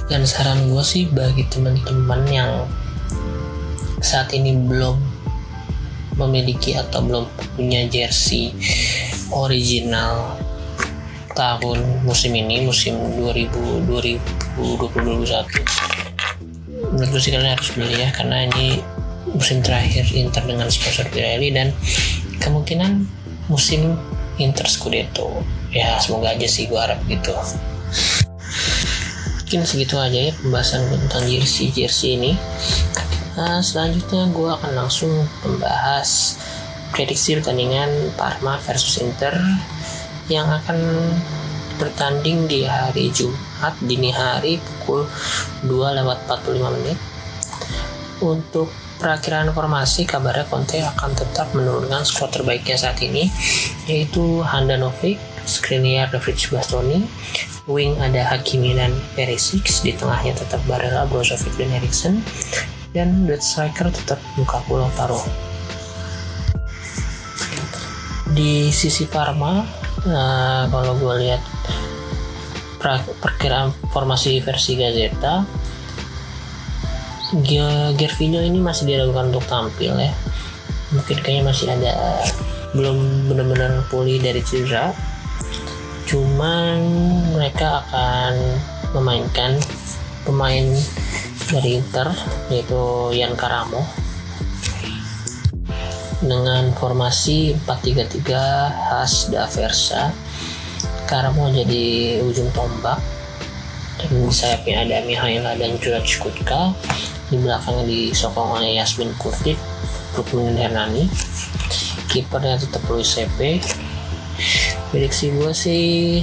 Dan 0.06 0.22
saran 0.22 0.70
gue 0.70 0.86
sih 0.86 1.10
bagi 1.10 1.42
teman-teman 1.50 2.22
yang 2.30 2.62
saat 3.98 4.30
ini 4.30 4.54
belum 4.54 5.02
memiliki 6.14 6.78
atau 6.78 7.02
belum 7.02 7.26
punya 7.58 7.90
jersey 7.90 8.54
original 9.32 10.36
tahun 11.36 11.84
musim 12.06 12.32
ini 12.32 12.64
musim 12.64 12.96
2000 13.18 13.86
2021 13.86 15.46
menurut 16.96 17.10
gue 17.12 17.20
sih 17.20 17.32
kalian 17.32 17.56
harus 17.56 17.70
beli 17.76 18.00
ya 18.00 18.08
karena 18.14 18.48
ini 18.48 18.80
musim 19.32 19.60
terakhir 19.60 20.06
Inter 20.14 20.44
dengan 20.46 20.70
sponsor 20.70 21.08
Pirelli 21.10 21.50
dan 21.50 21.74
kemungkinan 22.38 23.02
musim 23.50 23.98
Inter 24.36 24.68
Scudetto. 24.68 25.42
Ya 25.72 25.98
semoga 25.98 26.36
aja 26.36 26.46
sih 26.46 26.68
gue 26.68 26.78
harap 26.78 27.00
gitu. 27.08 27.32
Mungkin 29.46 29.62
segitu 29.62 29.96
aja 29.98 30.30
ya 30.30 30.32
pembahasan 30.42 30.90
tentang 30.90 31.24
jersey 31.30 31.70
jersey 31.70 32.18
ini. 32.18 32.32
Nah, 33.36 33.60
selanjutnya 33.60 34.32
gue 34.32 34.48
akan 34.48 34.72
langsung 34.74 35.12
membahas 35.44 36.40
prediksi 36.96 37.36
pertandingan 37.36 38.16
Parma 38.16 38.56
versus 38.64 39.04
Inter 39.04 39.36
yang 40.32 40.48
akan 40.48 40.80
bertanding 41.76 42.48
di 42.48 42.64
hari 42.64 43.12
Jumat 43.12 43.76
dini 43.84 44.08
hari 44.08 44.56
pukul 44.56 45.04
2 45.68 45.96
lewat 46.00 46.24
45 46.24 46.56
menit. 46.80 46.98
Untuk 48.24 48.72
perakhiran 48.96 49.52
formasi 49.52 50.08
kabarnya 50.08 50.48
Conte 50.48 50.80
akan 50.80 51.12
tetap 51.12 51.52
menurunkan 51.52 52.00
skor 52.00 52.32
terbaiknya 52.32 52.80
saat 52.80 52.96
ini 53.04 53.28
yaitu 53.84 54.40
Handanovic, 54.40 55.20
Skriniar, 55.44 56.08
David 56.08 56.40
Bastoni, 56.48 57.04
wing 57.68 57.92
ada 58.00 58.24
Hakimi 58.24 58.72
dan 58.72 58.96
Perisic, 59.12 59.68
di 59.84 59.92
tengahnya 59.92 60.32
tetap 60.32 60.64
Barella, 60.64 61.04
Brozovic 61.04 61.60
dan 61.60 61.76
Eriksen, 61.76 62.24
dan 62.96 63.28
the 63.28 63.36
striker 63.36 63.92
tetap 63.92 64.16
Lukaku 64.40 64.80
Lautaro. 64.80 65.45
Di 68.36 68.68
sisi 68.68 69.08
Parma, 69.08 69.64
nah, 70.04 70.68
kalau 70.68 70.92
gue 71.00 71.24
lihat 71.24 71.40
perkiraan 73.24 73.72
formasi 73.88 74.44
versi 74.44 74.76
Gazeta, 74.76 75.40
Gervinho 77.96 78.44
ini 78.44 78.60
masih 78.60 78.92
diragukan 78.92 79.32
untuk 79.32 79.48
tampil 79.48 79.96
ya. 79.96 80.12
Mungkin 80.92 81.16
kayaknya 81.24 81.44
masih 81.48 81.66
ada 81.72 82.22
belum 82.76 83.26
benar-benar 83.32 83.88
pulih 83.88 84.20
dari 84.20 84.44
cedera. 84.44 84.92
Cuman 86.06 86.76
mereka 87.34 87.82
akan 87.88 88.36
memainkan 88.94 89.56
pemain 90.28 90.76
dari 91.50 91.80
Inter 91.80 92.12
yaitu 92.52 93.10
Yan 93.16 93.34
Karamo 93.34 94.05
dengan 96.26 96.74
formasi 96.74 97.54
4-3-3 97.64 98.26
khas 98.70 99.30
Daversa. 99.30 100.10
Karamo 101.06 101.48
jadi 101.54 102.18
ujung 102.26 102.50
tombak. 102.50 102.98
Dan 103.96 104.10
di 104.12 104.28
sayapnya 104.28 104.84
ada 104.84 104.96
Mihaila 105.06 105.56
dan 105.56 105.78
Juraj 105.78 106.20
Kutka. 106.20 106.74
Di 107.30 107.38
belakangnya 107.38 107.86
disokong 107.86 108.60
oleh 108.60 108.78
Yasmin 108.78 109.14
Kurtic 109.16 109.56
Brooklyn 110.12 110.58
Hernani. 110.58 111.08
Kipernya 112.10 112.58
tetap 112.58 112.82
Luis 112.90 113.08
Sepe. 113.08 113.62
Prediksi 114.90 115.32
gue 115.32 115.52
sih 115.56 116.22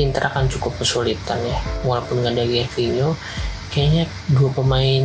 Inter 0.00 0.26
akan 0.26 0.48
cukup 0.48 0.80
kesulitan 0.80 1.38
ya. 1.44 1.58
Walaupun 1.84 2.24
nggak 2.24 2.34
ada 2.34 2.44
Gervinho 2.48 3.14
kayaknya 3.72 4.04
dua 4.28 4.52
pemain 4.52 5.04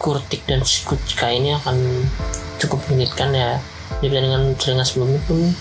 Kurtik 0.00 0.48
dan 0.48 0.64
Skutka 0.64 1.28
ini 1.28 1.52
akan 1.52 1.76
cukup 2.56 2.80
menyulitkan 2.88 3.36
ya. 3.36 3.60
Dibandingkan 4.00 4.56
dengan 4.56 4.80
sebelumnya 4.80 5.20
pun 5.28 5.52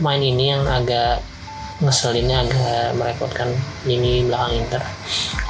pemain 0.00 0.22
ini 0.22 0.48
yang 0.48 0.64
agak 0.64 1.20
ngeselinnya 1.84 2.48
agak 2.48 2.96
merepotkan 2.96 3.52
ini 3.84 4.24
belakang 4.24 4.64
Inter. 4.64 4.82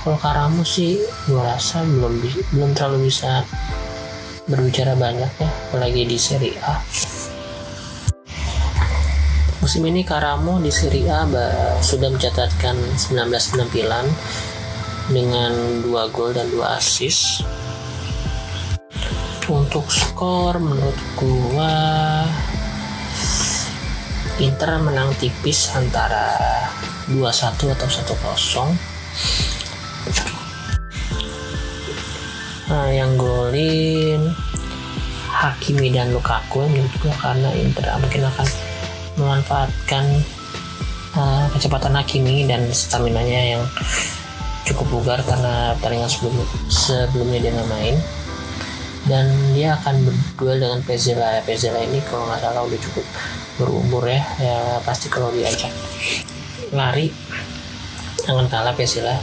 Kalau 0.02 0.18
Karamu 0.18 0.66
sih 0.66 0.98
gue 1.30 1.38
rasa 1.38 1.86
belum 1.86 2.18
belum 2.50 2.70
terlalu 2.74 3.06
bisa 3.06 3.46
berbicara 4.48 4.98
banyak 4.98 5.30
ya 5.38 5.50
apalagi 5.70 6.02
di 6.02 6.18
Serie 6.18 6.58
A. 6.66 6.82
Musim 9.62 9.84
ini 9.84 10.00
Karamo 10.00 10.64
di 10.64 10.72
Serie 10.72 11.12
A 11.12 11.28
sudah 11.84 12.08
mencatatkan 12.08 12.74
19 12.96 13.28
penampilan 13.52 14.06
dengan 15.12 15.52
2 15.84 16.14
gol 16.14 16.32
dan 16.32 16.48
2 16.48 16.64
assist. 16.72 17.44
Untuk 19.48 19.88
skor 19.88 20.60
menurut 20.60 21.00
gua 21.16 21.72
Inter 24.36 24.76
menang 24.76 25.08
tipis 25.16 25.72
antara 25.72 26.36
2-1 27.08 27.56
atau 27.56 27.88
1-0. 27.88 28.76
Nah, 32.68 32.92
yang 32.92 33.16
golin 33.16 34.36
Hakimi 35.32 35.96
dan 35.96 36.12
Lukaku 36.12 36.68
menurut 36.68 36.92
gua 37.00 37.16
karena 37.16 37.48
Inter 37.56 37.88
mungkin 38.04 38.28
akan 38.28 38.46
memanfaatkan 39.16 40.04
uh, 41.16 41.48
kecepatan 41.56 41.96
Hakimi 41.96 42.44
dan 42.44 42.68
stamina 42.68 43.24
nya 43.24 43.56
yang 43.56 43.64
cukup 44.68 45.00
bugar 45.00 45.24
karena 45.24 45.72
pertandingan 45.80 46.12
sebelum 46.12 46.36
sebelumnya 46.68 47.48
dia 47.48 47.64
main 47.64 47.96
dan 49.08 49.26
dia 49.56 49.74
akan 49.80 50.04
berduel 50.04 50.60
dengan 50.60 50.80
Pezela 50.84 51.40
Pezela 51.42 51.80
ini 51.80 51.98
kalau 52.04 52.28
nggak 52.28 52.44
salah 52.44 52.62
udah 52.62 52.80
cukup 52.80 53.06
berumur 53.56 54.04
ya. 54.04 54.22
Ya 54.38 54.58
pasti 54.84 55.08
kalau 55.08 55.32
diajak 55.32 55.72
lari 56.70 57.08
akan 58.28 58.46
kalah 58.52 58.76
Pezela 58.76 59.16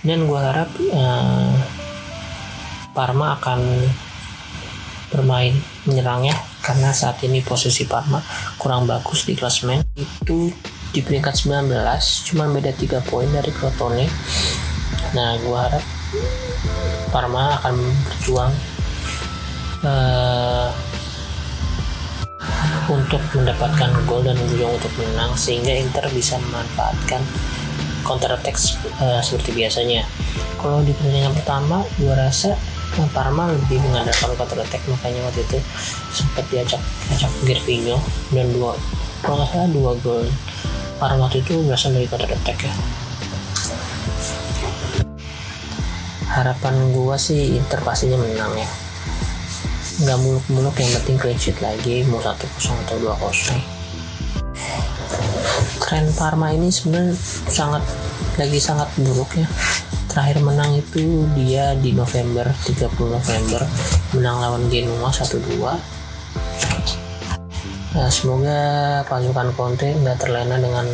dan 0.00 0.24
gue 0.24 0.40
harap 0.40 0.70
uh, 0.96 1.52
Parma 2.96 3.36
akan 3.36 3.60
bermain 5.10 5.54
menyerang 5.84 6.24
ya. 6.24 6.36
Karena 6.60 6.92
saat 6.94 7.20
ini 7.26 7.42
posisi 7.42 7.84
Parma 7.84 8.22
kurang 8.56 8.86
bagus 8.86 9.26
di 9.26 9.34
klasmen 9.34 9.82
itu 9.98 10.52
di 10.90 11.00
peringkat 11.02 11.46
19 11.46 11.70
cuma 12.30 12.50
beda 12.50 12.72
3 12.74 13.10
poin 13.10 13.28
dari 13.28 13.50
Crotone. 13.50 14.06
Nah 15.12 15.36
gue 15.42 15.56
harap 15.58 15.84
Parma 17.10 17.58
akan 17.58 17.74
berjuang 18.06 18.52
uh, 19.82 20.68
untuk 22.90 23.22
mendapatkan 23.34 23.90
gol 24.06 24.22
dan 24.22 24.38
berjuang 24.38 24.74
untuk 24.78 24.92
menang 24.98 25.34
sehingga 25.34 25.74
Inter 25.74 26.06
bisa 26.14 26.38
memanfaatkan 26.38 27.22
counter 28.06 28.34
attack 28.34 28.56
uh, 29.02 29.18
seperti 29.22 29.54
biasanya. 29.54 30.06
Kalau 30.60 30.84
di 30.84 30.92
pertandingan 30.92 31.34
pertama 31.34 31.82
gue 31.96 32.12
rasa 32.12 32.54
Parma 33.14 33.46
lebih 33.48 33.78
mengandalkan 33.86 34.34
counter 34.34 34.60
attack 34.60 34.82
makanya 34.90 35.22
waktu 35.30 35.46
itu 35.46 35.58
sempat 36.10 36.44
diajak 36.50 36.82
ajak 37.14 37.32
Gervinho 37.46 38.02
dan 38.34 38.50
dua 38.50 38.74
kalau 39.22 39.40
nggak 39.40 39.50
salah 39.52 39.70
dua 39.70 39.92
gol. 40.02 40.26
Parma 41.00 41.30
waktu 41.30 41.40
itu 41.40 41.64
berasal 41.64 41.96
dari 41.96 42.04
counter 42.10 42.28
attack 42.34 42.60
ya 42.66 42.99
harapan 46.30 46.94
gua 46.94 47.18
sih 47.18 47.58
Inter 47.58 47.82
pastinya 47.82 48.16
menang 48.22 48.54
ya. 48.54 48.68
Nggak 50.00 50.18
muluk-muluk 50.22 50.74
yang 50.78 50.90
penting 51.02 51.16
clean 51.18 51.38
sheet 51.38 51.58
lagi 51.58 52.06
mau 52.06 52.22
satu 52.22 52.46
kosong 52.56 52.78
atau 52.86 52.96
dua 53.02 53.14
kosong. 53.18 53.60
Tren 55.82 56.06
Parma 56.14 56.54
ini 56.54 56.70
sebenarnya 56.70 57.18
sangat 57.50 57.82
lagi 58.38 58.58
sangat 58.62 58.88
buruk 59.02 59.34
ya. 59.34 59.50
Terakhir 60.10 60.42
menang 60.42 60.74
itu 60.74 61.26
dia 61.38 61.74
di 61.78 61.94
November 61.94 62.46
30 62.66 62.90
November 62.98 63.62
menang 64.10 64.42
lawan 64.42 64.66
Genoa 64.66 65.06
1-2 65.06 65.62
nah, 67.94 68.10
semoga 68.10 68.58
pasukan 69.06 69.54
Conte 69.54 69.94
nggak 69.94 70.18
terlena 70.18 70.58
dengan 70.58 70.86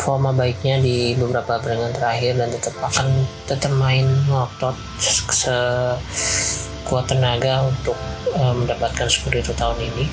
performa 0.00 0.32
baiknya 0.32 0.80
di 0.80 1.12
beberapa 1.12 1.60
pertandingan 1.60 1.92
terakhir 1.92 2.32
dan 2.40 2.48
tetap 2.48 2.72
akan 2.80 3.20
tetap 3.44 3.68
main 3.76 4.08
ngotot 4.32 4.72
sekuat 5.28 7.04
tenaga 7.04 7.68
untuk 7.68 8.00
uh, 8.32 8.56
mendapatkan 8.56 9.04
itu 9.12 9.52
tahun 9.52 9.76
ini. 9.76 10.08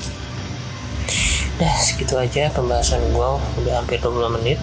Dah 1.56 1.72
segitu 1.80 2.20
aja 2.20 2.52
pembahasan 2.52 3.00
gue 3.16 3.30
udah 3.64 3.80
hampir 3.80 4.04
20 4.04 4.36
menit. 4.36 4.60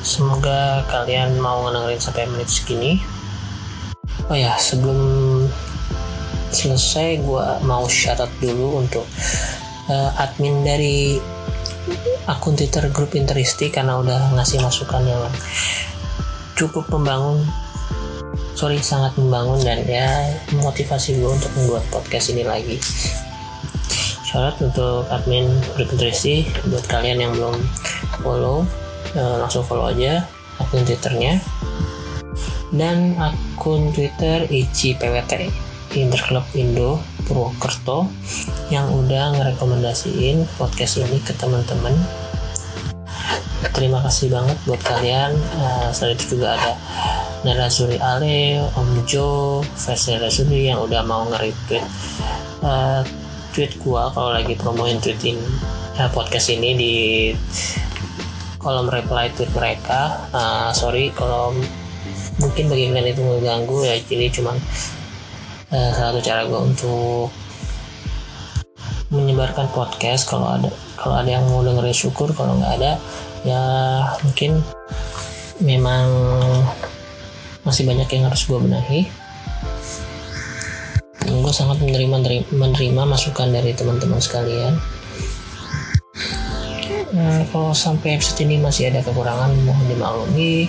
Semoga 0.00 0.80
kalian 0.88 1.36
mau 1.36 1.68
ngedengerin 1.68 2.00
sampai 2.00 2.24
menit 2.24 2.48
segini. 2.48 3.04
Oh 4.32 4.34
ya, 4.34 4.56
sebelum 4.56 5.44
selesai 6.48 7.20
gue 7.20 7.46
mau 7.68 7.84
syarat 7.84 8.32
dulu 8.40 8.80
untuk 8.80 9.04
uh, 9.92 10.10
admin 10.16 10.64
dari 10.64 11.20
akun 12.30 12.54
Twitter 12.54 12.86
grup 12.94 13.12
Interisti 13.18 13.68
karena 13.68 13.98
udah 13.98 14.34
ngasih 14.38 14.62
masukan 14.62 15.02
yang 15.02 15.22
cukup 16.54 16.86
membangun 16.92 17.42
sorry 18.54 18.78
sangat 18.78 19.16
membangun 19.18 19.58
dan 19.66 19.82
ya 19.88 20.06
motivasi 20.54 21.18
gue 21.18 21.30
untuk 21.30 21.50
membuat 21.58 21.82
podcast 21.90 22.30
ini 22.30 22.46
lagi. 22.46 22.78
Syarat 24.28 24.56
untuk 24.62 25.04
admin 25.10 25.50
grup 25.74 25.90
Interisti. 25.92 26.46
Buat 26.70 26.86
kalian 26.86 27.18
yang 27.20 27.32
belum 27.34 27.56
follow 28.22 28.64
uh, 29.18 29.36
langsung 29.42 29.66
follow 29.66 29.90
aja 29.90 30.24
akun 30.62 30.86
twitternya. 30.86 31.42
Dan 32.72 33.20
akun 33.20 33.92
twitter 33.92 34.48
ICPWT 34.48 35.52
Interclub 35.96 36.48
Indo 36.56 36.96
Purwokerto 37.28 38.08
yang 38.72 38.88
udah 38.88 39.36
ngerekomendasiin 39.36 40.48
podcast 40.56 40.98
ini 41.00 41.20
ke 41.20 41.36
teman-teman. 41.36 41.92
Terima 43.76 44.00
kasih 44.02 44.32
banget 44.32 44.56
buat 44.64 44.80
kalian. 44.80 45.36
Uh, 45.56 45.88
selain 45.92 46.16
itu 46.16 46.36
juga 46.36 46.56
ada 46.56 46.72
Nera 47.42 47.66
Suri 47.68 47.98
Ale, 47.98 48.62
Om 48.78 49.04
Jo, 49.04 49.60
Versi 49.76 50.14
Nera 50.14 50.30
Suri 50.30 50.70
yang 50.70 50.82
udah 50.82 51.02
mau 51.02 51.26
nge-retweet 51.30 51.84
uh, 52.62 53.02
tweet 53.52 53.76
gua 53.82 54.08
kalau 54.14 54.32
lagi 54.32 54.56
promoin 54.56 54.96
tweet 55.02 55.20
ini 55.26 55.44
uh, 55.98 56.08
podcast 56.10 56.48
ini 56.54 56.70
di 56.78 56.94
kolom 58.62 58.86
reply 58.86 59.28
tweet 59.34 59.50
mereka. 59.52 60.30
Uh, 60.30 60.70
sorry 60.70 61.10
kalau 61.12 61.52
mungkin 62.38 62.70
bagi 62.70 62.90
kalian 62.90 63.12
itu 63.12 63.22
mengganggu 63.22 63.78
ya 63.86 63.94
jadi 64.06 64.26
cuman 64.32 64.56
uh, 65.72 65.90
salah 65.96 66.12
satu 66.12 66.20
cara 66.20 66.44
gue 66.44 66.60
untuk 66.60 67.32
menyebarkan 69.12 69.68
podcast 69.76 70.24
kalau 70.24 70.48
ada 70.56 70.72
kalau 70.96 71.20
ada 71.20 71.40
yang 71.40 71.44
mau 71.48 71.64
dengerin 71.64 71.96
syukur. 71.96 72.32
Kalau 72.32 72.56
nggak 72.60 72.72
ada 72.80 72.92
ya 73.42 73.62
mungkin 74.22 74.62
memang 75.64 76.06
masih 77.66 77.88
banyak 77.88 78.08
yang 78.12 78.28
harus 78.28 78.44
gue 78.44 78.58
benahi. 78.60 79.00
Gue 81.32 81.52
sangat 81.52 81.80
menerima 81.80 82.46
menerima 82.52 83.02
masukan 83.08 83.48
dari 83.48 83.72
teman-teman 83.72 84.20
sekalian. 84.20 84.76
Nah, 87.12 87.44
kalau 87.52 87.76
sampai 87.76 88.16
episode 88.16 88.40
ini 88.48 88.56
masih 88.56 88.88
ada 88.88 89.04
kekurangan 89.04 89.52
mohon 89.68 89.84
dimaklumi. 89.88 90.68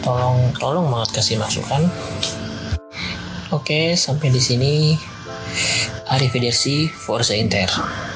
Tolong 0.00 0.48
tolong 0.56 0.88
banget 0.88 1.20
kasih 1.20 1.36
masukan 1.36 1.84
oke 3.50 3.94
sampai 3.96 4.30
di 4.30 4.40
sini. 4.40 4.98
Arrivederci 6.10 6.88
Forza 6.88 7.34
Inter 7.34 8.09